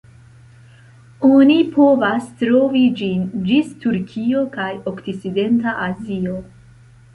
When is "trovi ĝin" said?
2.39-3.29